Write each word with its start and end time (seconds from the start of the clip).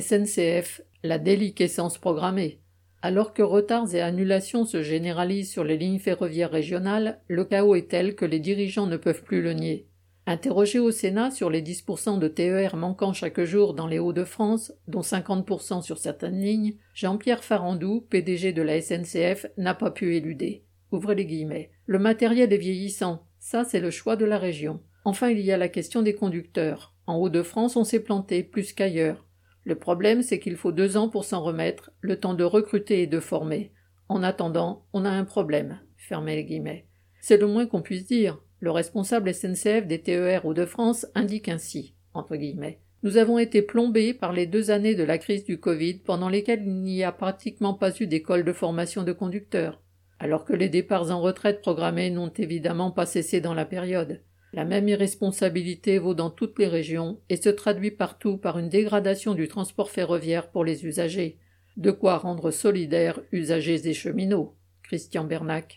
SNCF, 0.00 0.80
la 1.04 1.18
déliquescence 1.18 1.98
programmée. 1.98 2.58
Alors 3.00 3.32
que 3.32 3.42
retards 3.42 3.94
et 3.94 4.00
annulations 4.00 4.64
se 4.64 4.82
généralisent 4.82 5.52
sur 5.52 5.62
les 5.62 5.76
lignes 5.76 5.98
ferroviaires 5.98 6.50
régionales, 6.50 7.20
le 7.28 7.44
chaos 7.44 7.76
est 7.76 7.90
tel 7.90 8.16
que 8.16 8.24
les 8.24 8.40
dirigeants 8.40 8.86
ne 8.86 8.96
peuvent 8.96 9.22
plus 9.22 9.42
le 9.42 9.52
nier. 9.52 9.86
Interrogé 10.26 10.78
au 10.78 10.90
Sénat 10.90 11.30
sur 11.30 11.50
les 11.50 11.62
10% 11.62 12.18
de 12.18 12.28
TER 12.28 12.76
manquant 12.76 13.12
chaque 13.12 13.42
jour 13.42 13.74
dans 13.74 13.86
les 13.86 13.98
Hauts-de-France, 13.98 14.72
dont 14.88 15.02
50% 15.02 15.82
sur 15.82 15.98
certaines 15.98 16.40
lignes, 16.40 16.76
Jean-Pierre 16.94 17.44
Farandou, 17.44 18.00
PDG 18.08 18.52
de 18.52 18.62
la 18.62 18.80
SNCF, 18.80 19.46
n'a 19.58 19.74
pas 19.74 19.90
pu 19.90 20.16
éluder. 20.16 20.64
Ouvrez 20.90 21.14
les 21.14 21.26
guillemets. 21.26 21.70
Le 21.86 21.98
matériel 21.98 22.52
est 22.52 22.58
vieillissant. 22.58 23.26
Ça, 23.38 23.64
c'est 23.64 23.80
le 23.80 23.90
choix 23.90 24.16
de 24.16 24.24
la 24.24 24.38
région. 24.38 24.80
Enfin, 25.04 25.28
il 25.28 25.40
y 25.40 25.52
a 25.52 25.58
la 25.58 25.68
question 25.68 26.00
des 26.00 26.14
conducteurs. 26.14 26.94
En 27.06 27.16
Hauts-de-France, 27.16 27.76
on 27.76 27.84
s'est 27.84 28.00
planté 28.00 28.42
plus 28.42 28.72
qu'ailleurs. 28.72 29.26
Le 29.64 29.74
problème, 29.74 30.22
c'est 30.22 30.38
qu'il 30.38 30.56
faut 30.56 30.72
deux 30.72 30.96
ans 30.96 31.08
pour 31.08 31.24
s'en 31.24 31.42
remettre, 31.42 31.90
le 32.00 32.20
temps 32.20 32.34
de 32.34 32.44
recruter 32.44 33.02
et 33.02 33.06
de 33.06 33.20
former. 33.20 33.72
En 34.08 34.22
attendant, 34.22 34.84
on 34.92 35.04
a 35.04 35.10
un 35.10 35.24
problème. 35.24 35.80
C'est 37.20 37.38
le 37.38 37.46
moins 37.46 37.66
qu'on 37.66 37.80
puisse 37.80 38.06
dire. 38.06 38.38
Le 38.60 38.70
responsable 38.70 39.32
SNCF 39.32 39.86
des 39.86 40.02
TER 40.02 40.44
Hauts-de-France 40.44 41.06
indique 41.14 41.48
ainsi, 41.48 41.94
entre 42.12 42.36
guillemets. 42.36 42.80
Nous 43.02 43.16
avons 43.16 43.38
été 43.38 43.62
plombés 43.62 44.14
par 44.14 44.32
les 44.32 44.46
deux 44.46 44.70
années 44.70 44.94
de 44.94 45.02
la 45.02 45.18
crise 45.18 45.44
du 45.44 45.58
Covid 45.58 45.94
pendant 45.94 46.28
lesquelles 46.28 46.62
il 46.64 46.82
n'y 46.82 47.04
a 47.04 47.12
pratiquement 47.12 47.74
pas 47.74 47.90
eu 47.98 48.06
d'école 48.06 48.44
de 48.44 48.52
formation 48.52 49.02
de 49.02 49.12
conducteurs, 49.12 49.82
alors 50.18 50.44
que 50.44 50.54
les 50.54 50.70
départs 50.70 51.10
en 51.10 51.20
retraite 51.20 51.60
programmés 51.60 52.10
n'ont 52.10 52.32
évidemment 52.36 52.90
pas 52.90 53.04
cessé 53.04 53.42
dans 53.42 53.52
la 53.52 53.66
période. 53.66 54.22
La 54.54 54.64
même 54.64 54.88
irresponsabilité 54.88 55.98
vaut 55.98 56.14
dans 56.14 56.30
toutes 56.30 56.60
les 56.60 56.68
régions 56.68 57.18
et 57.28 57.34
se 57.34 57.48
traduit 57.48 57.90
partout 57.90 58.36
par 58.36 58.56
une 58.56 58.68
dégradation 58.68 59.34
du 59.34 59.48
transport 59.48 59.90
ferroviaire 59.90 60.48
pour 60.52 60.64
les 60.64 60.86
usagers. 60.86 61.40
De 61.76 61.90
quoi 61.90 62.18
rendre 62.18 62.52
solidaires 62.52 63.18
usagers 63.32 63.88
et 63.88 63.94
cheminots. 63.94 64.54
Christian 64.84 65.24
Bernac. 65.24 65.72